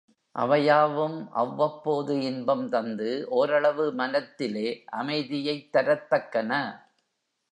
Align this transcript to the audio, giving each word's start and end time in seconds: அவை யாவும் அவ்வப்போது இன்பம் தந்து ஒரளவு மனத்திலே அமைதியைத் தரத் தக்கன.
அவை 0.35 0.63
யாவும் 0.65 1.17
அவ்வப்போது 1.31 2.21
இன்பம் 2.21 2.69
தந்து 2.69 3.09
ஒரளவு 3.29 3.93
மனத்திலே 3.93 4.67
அமைதியைத் 4.91 5.69
தரத் 5.73 6.09
தக்கன. 6.09 6.51